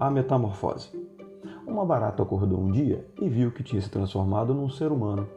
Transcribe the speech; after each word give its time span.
A 0.00 0.10
metamorfose. 0.10 0.88
Uma 1.66 1.84
barata 1.84 2.22
acordou 2.22 2.58
um 2.58 2.70
dia 2.70 3.06
e 3.20 3.28
viu 3.28 3.52
que 3.52 3.62
tinha 3.62 3.82
se 3.82 3.90
transformado 3.90 4.54
num 4.54 4.70
ser 4.70 4.90
humano. 4.90 5.28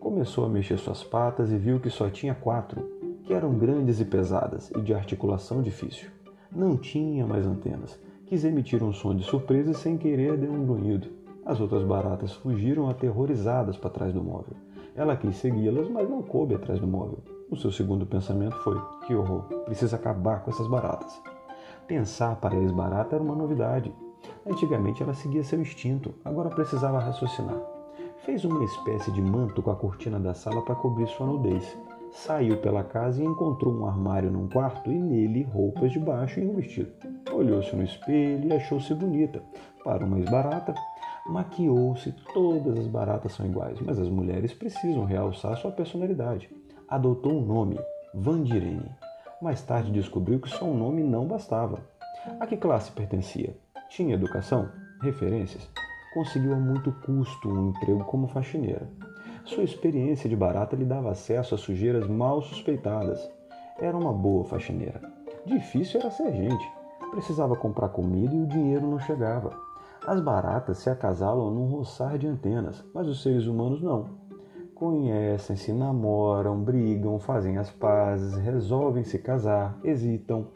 Começou 0.00 0.46
a 0.46 0.48
mexer 0.48 0.78
suas 0.78 1.04
patas 1.04 1.52
e 1.52 1.58
viu 1.58 1.78
que 1.78 1.90
só 1.90 2.08
tinha 2.08 2.34
quatro, 2.34 2.82
que 3.24 3.34
eram 3.34 3.58
grandes 3.58 4.00
e 4.00 4.06
pesadas 4.06 4.70
e 4.70 4.80
de 4.80 4.94
articulação 4.94 5.60
difícil. 5.60 6.08
Não 6.50 6.74
tinha 6.74 7.26
mais 7.26 7.46
antenas. 7.46 8.00
Quis 8.24 8.44
emitir 8.44 8.82
um 8.82 8.94
som 8.94 9.14
de 9.14 9.24
surpresa 9.24 9.72
e 9.72 9.74
sem 9.74 9.98
querer 9.98 10.38
deu 10.38 10.52
um 10.54 10.64
grunhido. 10.64 11.08
As 11.44 11.60
outras 11.60 11.84
baratas 11.84 12.32
fugiram 12.32 12.88
aterrorizadas 12.88 13.76
para 13.76 13.90
trás 13.90 14.14
do 14.14 14.24
móvel. 14.24 14.56
Ela 14.96 15.18
quis 15.18 15.36
segui-las, 15.36 15.86
mas 15.90 16.08
não 16.08 16.22
coube 16.22 16.54
atrás 16.54 16.80
do 16.80 16.86
móvel. 16.86 17.18
O 17.50 17.56
seu 17.56 17.70
segundo 17.70 18.06
pensamento 18.06 18.56
foi: 18.60 18.80
que 19.06 19.14
horror, 19.14 19.42
precisa 19.66 19.96
acabar 19.96 20.42
com 20.42 20.50
essas 20.50 20.66
baratas. 20.66 21.20
Pensar 21.88 22.36
para 22.36 22.54
a 22.54 22.60
ex-barata 22.60 23.16
era 23.16 23.24
uma 23.24 23.34
novidade. 23.34 23.90
Antigamente 24.46 25.02
ela 25.02 25.14
seguia 25.14 25.42
seu 25.42 25.58
instinto, 25.58 26.14
agora 26.22 26.50
precisava 26.50 26.98
raciocinar. 26.98 27.58
Fez 28.26 28.44
uma 28.44 28.62
espécie 28.62 29.10
de 29.10 29.22
manto 29.22 29.62
com 29.62 29.70
a 29.70 29.76
cortina 29.76 30.20
da 30.20 30.34
sala 30.34 30.60
para 30.60 30.74
cobrir 30.74 31.08
sua 31.08 31.26
nudez. 31.26 31.78
Saiu 32.12 32.58
pela 32.58 32.84
casa 32.84 33.22
e 33.22 33.26
encontrou 33.26 33.72
um 33.72 33.86
armário 33.86 34.30
num 34.30 34.48
quarto 34.48 34.92
e 34.92 34.98
nele 34.98 35.44
roupas 35.44 35.90
de 35.90 35.98
baixo 35.98 36.40
e 36.40 36.46
um 36.46 36.56
vestido. 36.56 36.92
Olhou-se 37.32 37.74
no 37.74 37.82
espelho 37.82 38.48
e 38.48 38.52
achou-se 38.52 38.92
bonita. 38.92 39.42
Para 39.82 40.04
uma 40.04 40.18
ex-barata, 40.18 40.74
maquiou-se. 41.26 42.12
Todas 42.34 42.78
as 42.78 42.86
baratas 42.86 43.32
são 43.32 43.46
iguais, 43.46 43.80
mas 43.80 43.98
as 43.98 44.10
mulheres 44.10 44.52
precisam 44.52 45.06
realçar 45.06 45.56
sua 45.56 45.70
personalidade. 45.70 46.50
Adotou 46.86 47.32
um 47.32 47.46
nome, 47.46 47.80
Vandirene. 48.14 48.90
Mais 49.40 49.62
tarde 49.62 49.92
descobriu 49.92 50.40
que 50.40 50.50
só 50.50 50.64
um 50.64 50.76
nome 50.76 51.04
não 51.04 51.24
bastava. 51.24 51.78
A 52.40 52.46
que 52.46 52.56
classe 52.56 52.90
pertencia? 52.90 53.56
Tinha 53.88 54.16
educação? 54.16 54.68
Referências? 55.00 55.70
Conseguiu 56.12 56.54
a 56.54 56.56
muito 56.56 56.90
custo 57.06 57.48
um 57.48 57.68
emprego 57.68 58.02
como 58.04 58.26
faxineira. 58.26 58.90
Sua 59.44 59.62
experiência 59.62 60.28
de 60.28 60.34
barata 60.34 60.74
lhe 60.74 60.84
dava 60.84 61.12
acesso 61.12 61.54
a 61.54 61.58
sujeiras 61.58 62.08
mal 62.08 62.42
suspeitadas. 62.42 63.30
Era 63.78 63.96
uma 63.96 64.12
boa 64.12 64.44
faxineira. 64.44 65.00
Difícil 65.46 66.00
era 66.00 66.10
ser 66.10 66.32
gente. 66.32 66.68
Precisava 67.12 67.54
comprar 67.54 67.90
comida 67.90 68.34
e 68.34 68.42
o 68.42 68.46
dinheiro 68.48 68.88
não 68.88 68.98
chegava. 68.98 69.56
As 70.04 70.20
baratas 70.20 70.78
se 70.78 70.90
acasalam 70.90 71.52
num 71.52 71.68
roçar 71.68 72.18
de 72.18 72.26
antenas, 72.26 72.84
mas 72.92 73.06
os 73.06 73.22
seres 73.22 73.46
humanos 73.46 73.80
não 73.80 74.27
conhecem-se, 74.78 75.72
namoram, 75.72 76.62
brigam, 76.62 77.18
fazem 77.18 77.58
as 77.58 77.70
pazes, 77.70 78.36
resolvem 78.36 79.02
se 79.02 79.18
casar, 79.18 79.78
hesitam. 79.82 80.46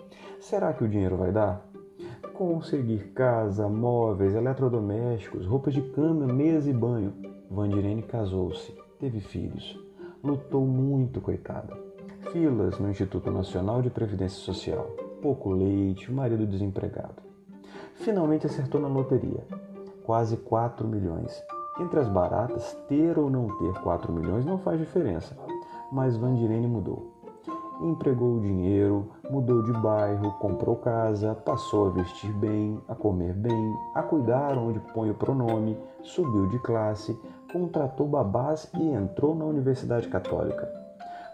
Será 0.41 0.73
que 0.73 0.85
o 0.85 0.89
dinheiro 0.89 1.17
vai 1.17 1.33
dar? 1.33 1.67
Conseguir 2.33 3.13
casa, 3.13 3.69
móveis, 3.69 4.35
eletrodomésticos, 4.35 5.45
roupas 5.45 5.75
de 5.75 5.83
cama, 5.83 6.27
mesa 6.27 6.71
e 6.71 6.73
banho. 6.73 7.13
Vandirene 7.51 8.03
casou-se, 8.03 8.73
teve 8.99 9.21
filhos. 9.21 9.79
Lutou 10.23 10.65
muito, 10.65 11.21
coitada. 11.21 11.77
Filas 12.33 12.79
no 12.79 12.89
Instituto 12.89 13.31
Nacional 13.31 13.83
de 13.83 13.91
Previdência 13.91 14.39
Social. 14.39 14.87
Pouco 15.21 15.51
leite, 15.51 16.11
marido 16.11 16.47
desempregado. 16.47 17.23
Finalmente 17.97 18.47
acertou 18.47 18.81
na 18.81 18.89
loteria. 18.89 19.45
Quase 20.05 20.37
4 20.37 20.87
milhões. 20.89 21.43
Entre 21.81 21.99
as 21.99 22.09
baratas, 22.09 22.77
ter 22.87 23.19
ou 23.19 23.31
não 23.31 23.49
ter 23.57 23.73
4 23.81 24.13
milhões 24.13 24.45
não 24.45 24.59
faz 24.59 24.79
diferença, 24.79 25.35
mas 25.91 26.17
Vandirene 26.17 26.67
mudou. 26.67 27.13
Empregou 27.81 28.37
o 28.37 28.41
dinheiro, 28.41 29.09
mudou 29.31 29.63
de 29.63 29.73
bairro, 29.73 30.33
comprou 30.33 30.77
casa, 30.77 31.35
passou 31.35 31.89
a 31.89 31.91
vestir 31.91 32.31
bem, 32.35 32.79
a 32.87 32.95
comer 32.95 33.33
bem, 33.33 33.77
a 33.95 34.03
cuidar 34.03 34.57
onde 34.59 34.81
põe 34.93 35.11
o 35.11 35.15
pronome, 35.15 35.77
subiu 36.03 36.47
de 36.49 36.59
classe, 36.59 37.19
contratou 37.51 38.07
babás 38.07 38.71
e 38.75 38.89
entrou 38.93 39.35
na 39.35 39.47
Universidade 39.47 40.09
Católica. 40.09 40.69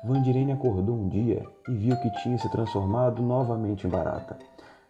Vandirene 0.04 0.52
acordou 0.52 0.94
um 0.94 1.08
dia 1.08 1.44
e 1.68 1.74
viu 1.74 1.96
que 1.96 2.10
tinha 2.22 2.38
se 2.38 2.48
transformado 2.50 3.20
novamente 3.20 3.86
em 3.86 3.90
barata. 3.90 4.38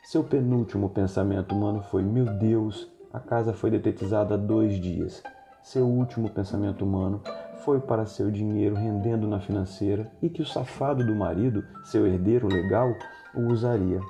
Seu 0.05 0.23
penúltimo 0.23 0.91
pensamento 0.91 1.55
humano 1.55 1.83
foi: 1.83 2.03
Meu 2.03 2.27
Deus, 2.27 2.89
a 3.13 3.19
casa 3.19 3.55
foi 3.55 3.71
detetizada 3.71 4.35
há 4.35 4.39
dois 4.39 4.75
dias. 4.79 5.23
Seu 5.63 5.87
último 5.87 6.31
pensamento 6.31 6.85
humano 6.85 7.21
foi 7.65 7.81
para 7.81 8.07
seu 8.07 8.31
dinheiro 8.31 8.75
rendendo 8.75 9.27
na 9.29 9.41
financeira 9.41 10.11
e 10.23 10.29
que 10.29 10.41
o 10.41 10.47
safado 10.47 11.05
do 11.05 11.15
marido, 11.15 11.65
seu 11.85 12.07
herdeiro 12.07 12.49
legal, 12.49 12.95
o 13.35 13.53
usaria. 13.53 14.01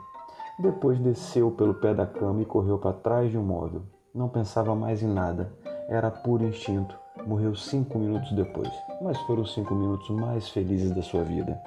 Depois 0.59 0.99
desceu 0.99 1.51
pelo 1.51 1.75
pé 1.75 1.95
da 1.95 2.07
cama 2.07 2.43
e 2.43 2.45
correu 2.45 2.79
para 2.79 2.93
trás 2.93 3.31
de 3.31 3.39
um 3.39 3.43
móvel. 3.43 3.83
Não 4.15 4.29
pensava 4.29 4.75
mais 4.75 5.03
em 5.03 5.09
nada. 5.09 5.53
Era 5.89 6.11
puro 6.11 6.45
instinto. 6.45 6.97
Morreu 7.27 7.55
cinco 7.55 7.99
minutos 7.99 8.33
depois, 8.33 8.71
mas 9.03 9.19
foram 9.23 9.43
os 9.43 9.53
cinco 9.53 9.75
minutos 9.75 10.09
mais 10.11 10.49
felizes 10.49 10.93
da 10.93 11.03
sua 11.03 11.25
vida. 11.25 11.61